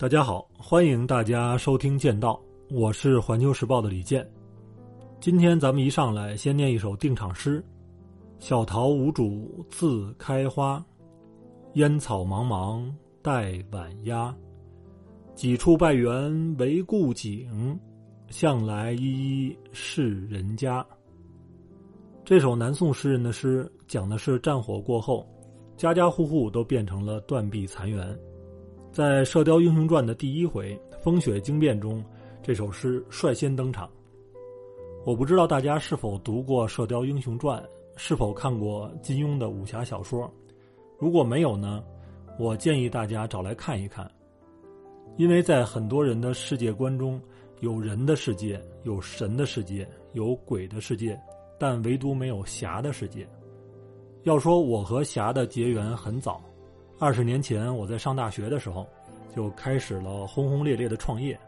[0.00, 2.40] 大家好，欢迎大家收听《剑道》，
[2.72, 4.24] 我是环球时报的李健。
[5.18, 7.60] 今天咱们一上来先念一首定场诗
[8.38, 10.80] ：“小桃无主自开花，
[11.72, 12.88] 烟草茫茫
[13.22, 14.32] 待晚鸦。
[15.34, 17.76] 几处拜园为故景，
[18.28, 20.86] 向来依依是人家。”
[22.24, 25.28] 这首南宋诗人的诗讲的是战火过后，
[25.76, 28.16] 家家户户都变成了断壁残垣。
[28.98, 32.04] 在《射雕英雄传》的第一回“风雪惊变”中，
[32.42, 33.88] 这首诗率先登场。
[35.06, 37.62] 我不知道大家是否读过《射雕英雄传》，
[37.94, 40.28] 是否看过金庸的武侠小说。
[40.98, 41.80] 如果没有呢，
[42.40, 44.10] 我建议大家找来看一看。
[45.16, 47.22] 因为在很多人的世界观中，
[47.60, 51.16] 有人的世界，有神的世界，有鬼的世界，
[51.56, 53.24] 但唯独没有侠的世界。
[54.24, 56.42] 要说我和侠的结缘很早。
[57.00, 58.84] 二十年前，我在上大学的时候，
[59.38, 61.38] 就开始了轰轰烈烈的创业。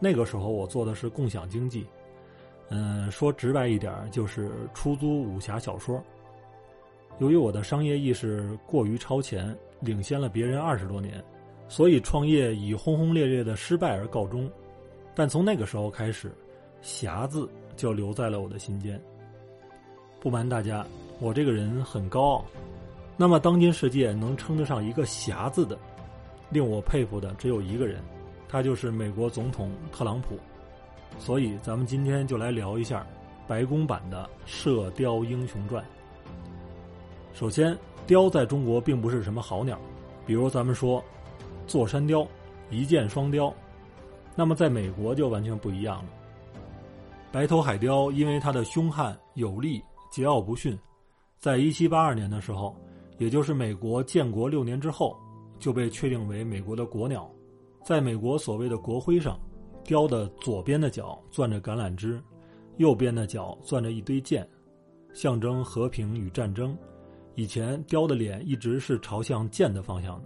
[0.00, 1.86] 那个时候，我做的是共享经济，
[2.70, 6.02] 嗯，说直白一点，就是出租武侠小说。
[7.18, 11.22] 由于我的商业意识过于超前，领先了别人二十多年，
[11.68, 14.50] 所以创业以轰轰烈烈的失败而告终。
[15.14, 16.32] 但从那个时候开始
[16.80, 17.46] ，“侠”字
[17.76, 18.98] 就留在了我的心间。
[20.18, 20.82] 不瞒大家，
[21.20, 22.44] 我这个人很高傲。
[23.18, 25.78] 那么，当今世界能称得上一个“侠”字的，
[26.52, 28.00] 令我佩服的只有一个人，
[28.48, 30.38] 他就是美国总统特朗普。
[31.18, 33.06] 所以，咱们今天就来聊一下
[33.48, 35.82] 白宫版的《射雕英雄传》。
[37.32, 39.78] 首先，雕在中国并不是什么好鸟，
[40.26, 41.02] 比如咱们说
[41.66, 42.26] 座山雕、
[42.70, 43.52] 一箭双雕，
[44.36, 46.04] 那么在美国就完全不一样了。
[47.30, 50.78] 白头海雕因为它的凶悍有力、桀骜不驯，
[51.38, 52.76] 在一七八二年的时候。
[53.18, 55.16] 也就是美国建国六年之后，
[55.62, 57.30] 就被确定为美国的国鸟。
[57.84, 59.38] 在美国所谓的国徽上，
[59.84, 62.20] 雕的左边的角攥着橄榄枝，
[62.78, 64.44] 右边的角攥着一堆剑，
[65.14, 66.76] 象征和平与战争。
[67.36, 70.24] 以前雕的脸一直是朝向剑的方向的，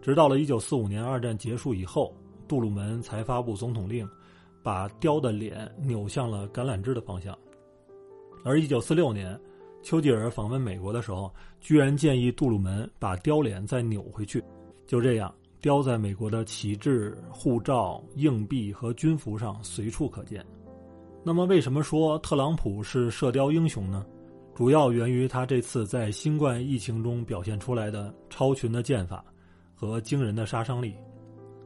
[0.00, 2.14] 直到了1945年二战结束以后，
[2.46, 4.08] 杜鲁门才发布总统令，
[4.62, 7.36] 把雕的脸扭向了橄榄枝的方向。
[8.44, 9.40] 而1946年。
[9.82, 14.44] 丘吉尔访问美国的时候，居然建议杜鲁门把雕脸再扭回去。
[14.90, 20.44] 就这样，雕在美国的旗帜、护照、硬币和军服上随处可见。
[21.22, 24.04] 那么，为什么说特朗普是射雕英雄呢？
[24.52, 29.24] 主要源于他这次在新冠疫情中表现出来的超群的剑法
[29.76, 30.92] 和惊人的杀伤力。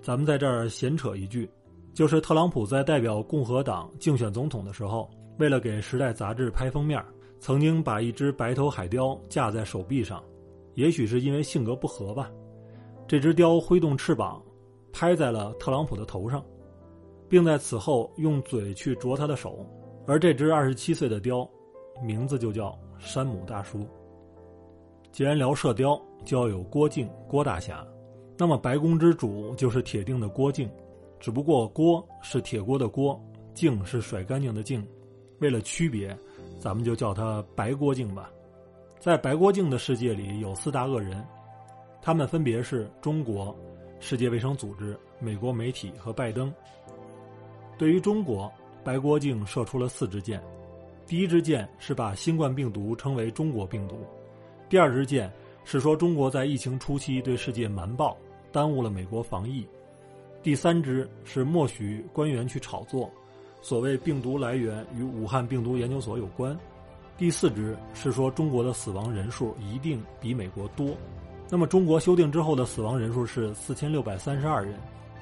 [0.02, 1.48] 咱们在这儿闲扯一句，
[1.94, 5.08] 就是特朗普在代表共和党竞选总统的时候，
[5.38, 7.02] 为了给《时代》杂志拍封面。
[7.40, 10.22] 曾经把一只白头海雕架在手臂上，
[10.74, 12.30] 也许是因为性格不合吧。
[13.06, 14.42] 这只雕挥动翅膀，
[14.92, 16.44] 拍在了特朗普的头上，
[17.28, 19.66] 并在此后用嘴去啄他的手。
[20.06, 21.48] 而这只二十七岁的雕，
[22.02, 23.86] 名字就叫山姆大叔。
[25.12, 27.86] 既然聊射雕，就要有郭靖郭大侠，
[28.36, 30.70] 那么白宫之主就是铁定的郭靖，
[31.20, 33.20] 只不过郭是铁锅的锅，
[33.54, 34.86] 靖是甩干净的净。
[35.38, 36.16] 为了区别。
[36.60, 38.30] 咱们就叫他白郭靖吧。
[38.98, 41.22] 在白郭靖的世界里，有四大恶人，
[42.04, 43.56] 他们分别是中国、
[43.98, 46.52] 世界卫生组织、美国媒体和拜登。
[47.78, 48.52] 对于中国，
[48.84, 50.38] 白郭靖射出了四支箭。
[51.06, 53.96] 第一支箭是把新冠病毒称为中国病毒；
[54.68, 55.32] 第二支箭
[55.64, 58.14] 是说中国在疫情初期对世界瞒报，
[58.52, 59.66] 耽误了美国防疫；
[60.42, 63.10] 第三支是默许官员去炒作。
[63.62, 66.54] 所谓病毒来源与武汉病毒研究所有关，
[67.16, 70.94] 第四支是说中国的死亡人数一定比美国多，
[71.50, 74.74] 那么中国修订之后的死亡人数是四千六百三十二人，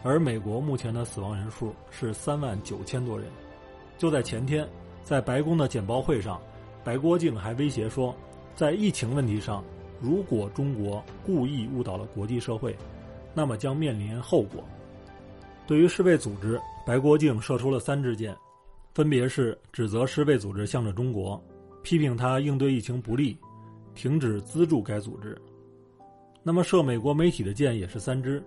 [0.03, 3.29] 而美国目前的死亡人数是三万九千多人。
[3.99, 4.67] 就在前天，
[5.03, 6.41] 在白宫的简报会上，
[6.83, 8.15] 白郭靖还威胁说，
[8.55, 9.63] 在疫情问题上，
[10.01, 12.77] 如果中国故意误导了国际社会，
[13.35, 14.65] 那么将面临后果。
[15.67, 18.35] 对于世卫组织，白国靖射出了三支箭，
[18.95, 21.43] 分别是指责世卫组织向着中国，
[21.83, 23.37] 批评他应对疫情不力，
[23.95, 25.37] 停止资助该组织。
[26.43, 28.41] 那么射美国媒体的箭也是三支，《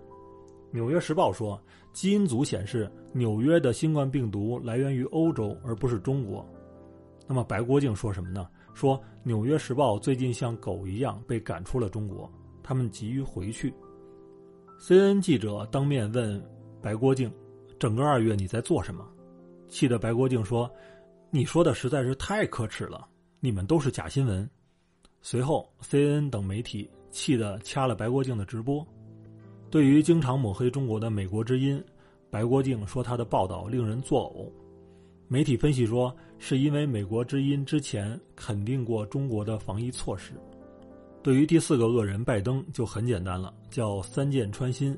[0.70, 1.60] 纽约时报》说
[1.92, 6.46] 基因组显示纽约的新冠病毒来源于欧洲而不是中国。
[7.26, 8.48] 那么白国靖说什么呢？
[8.74, 12.30] 说《纽约时报》最近像狗一样被赶出了中国，
[12.62, 13.72] 他们急于回去。
[14.78, 16.42] CNN 记者当面问。
[16.82, 17.32] 白郭靖，
[17.80, 19.04] 整个二月你在做什么？
[19.66, 20.70] 气得白郭靖说
[21.32, 23.08] ：“你说的实在是太可耻了，
[23.40, 24.48] 你们都是假新闻。”
[25.20, 28.86] 随后，CNN 等媒体气得掐了白国靖的直播。
[29.70, 31.78] 对于经常抹黑中国的《美国之音》，
[32.30, 34.50] 白国静说他的报道令人作呕。
[35.28, 40.32] 媒体分析说，是因为《美国之音》之前肯定过中国的防疫措施。
[41.22, 44.96] 对于第四个恶人拜登就很简单了，叫三箭穿心：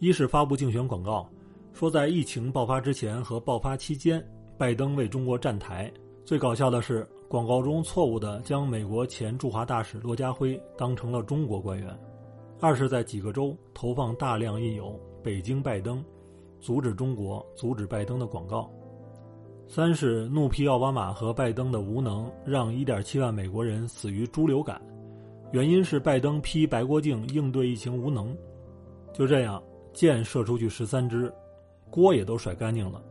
[0.00, 1.30] 一是发布竞选广告，
[1.72, 4.20] 说在疫情爆发之前和爆发期间，
[4.58, 5.88] 拜登为中国站台。
[6.24, 11.98] 最搞笑的是，广告中错误的将美国前驻华大使骆家辉当成了中国官员。
[12.60, 16.02] 二是，在几个州投放大量印有“北京拜登
[16.60, 18.70] ”“阻止中国”“阻止拜登”的广告。
[19.66, 24.80] 三是怒批奥巴马和拜登的无能，让1.7万美国人死于猪流感。
[25.50, 28.34] 原因是拜登批白国境应对疫情无能。
[29.12, 29.60] 就这样，
[29.92, 31.32] 箭射出去十三支，
[31.90, 33.02] 锅也都甩干净了。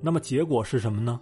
[0.00, 1.18] 那么结果是什么呢？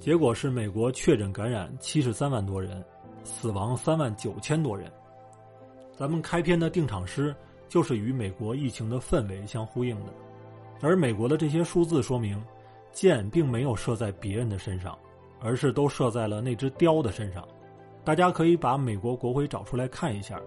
[0.00, 2.82] 结果是美国确诊感染七十三万多人，
[3.24, 4.90] 死亡三万九千多人。
[5.96, 7.34] 咱们开篇的定场诗
[7.68, 10.12] 就是与美国疫情的氛围相呼应的，
[10.80, 12.40] 而美国的这些数字说明，
[12.92, 14.96] 箭并没有射在别人的身上，
[15.40, 17.46] 而是都射在了那只雕的身上。
[18.04, 20.40] 大家可以把美国国徽找出来看一下，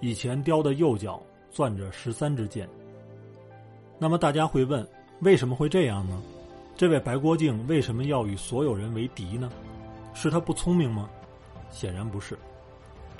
[0.00, 1.20] 以前雕的右脚
[1.50, 2.68] 攥着十三支箭。
[3.98, 4.86] 那么大家会问，
[5.20, 6.22] 为什么会这样呢？
[6.76, 9.48] 这位白国静为什么要与所有人为敌呢？
[10.12, 11.08] 是他不聪明吗？
[11.70, 12.36] 显然不是。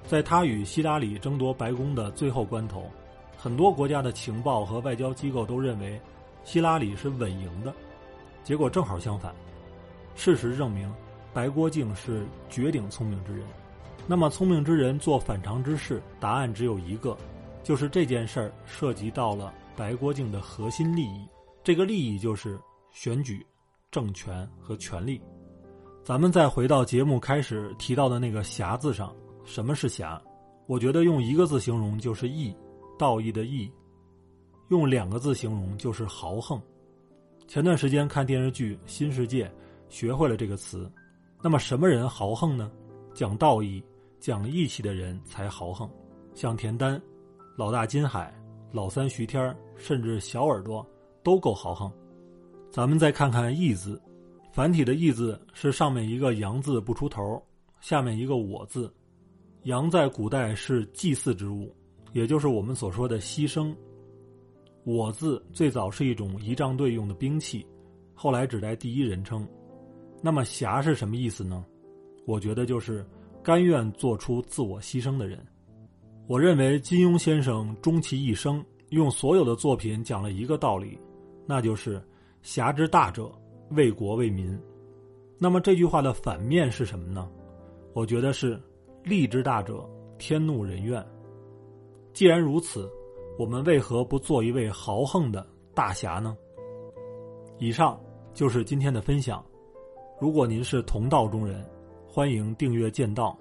[0.06, 2.90] 在他与希拉里争夺白宫的最后关头，
[3.36, 6.00] 很多国家的情报和外交机构都认为
[6.42, 7.72] 希拉里是稳赢的，
[8.42, 9.32] 结果正好相反。
[10.16, 10.92] 事实证明，
[11.32, 13.46] 白国静是绝顶聪明之人。
[14.06, 17.16] 那么，聪明之人做反常之事，答案只有一个，
[17.62, 21.26] 就是这件事儿涉及到了白国静的核心利益。
[21.62, 22.58] 这个利益就是
[22.94, 23.44] 选举、
[23.90, 25.20] 政权和权力。
[26.04, 29.12] 咱们再回到节目开始提到的那个“侠”字上，
[29.44, 30.22] 什么是侠？
[30.68, 32.56] 我觉得用一个字形容就是义，
[32.96, 33.68] 道义的义；
[34.68, 36.62] 用两个字形容就是豪横。
[37.48, 39.48] 前段时间看电视剧《新世界》，
[39.88, 40.88] 学会了这个词。
[41.42, 42.70] 那么，什么人豪横呢？
[43.12, 43.82] 讲道义。
[44.20, 45.90] 讲义气的人才豪横，
[46.32, 46.98] 像田丹、
[47.58, 48.32] 老大金海、
[48.72, 50.86] 老三徐天甚至小耳朵
[51.22, 51.92] 都够豪横。
[52.74, 54.02] 咱们再看看“义”字，
[54.50, 57.40] 繁体的“义”字是上面一个“阳”字不出头，
[57.80, 58.92] 下面一个“我”字。
[59.62, 61.72] 阳在古代是祭祀之物，
[62.14, 63.72] 也就是我们所说的牺牲。
[64.82, 67.64] 我字最早是一种仪仗队用的兵器，
[68.12, 69.46] 后来指代第一人称。
[70.20, 71.64] 那么“侠”是什么意思呢？
[72.26, 73.06] 我觉得就是。
[73.40, 75.38] 甘愿做出自我牺牲的人，
[76.26, 80.98] 我认为金庸先生终其一生用所有的作品讲了一个道理，
[81.46, 82.02] 那就是
[82.44, 83.32] “侠之大者，
[83.70, 84.56] 为国为民”。
[85.40, 87.26] 那么这句话的反面是什么呢？
[87.94, 88.60] 我觉得是
[89.02, 89.88] “利之大者，
[90.18, 91.02] 天怒人怨”。
[92.12, 92.86] 既然如此，
[93.38, 96.36] 我们为何不做一位豪横的大侠呢？
[97.58, 97.98] 以上
[98.34, 99.42] 就是今天的分享。
[100.20, 101.64] 如果您是同道中人。
[102.06, 103.36] 欢迎订阅剑道，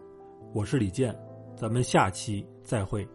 [0.52, 1.14] 我是李健，
[1.56, 3.08] 咱们下期再会。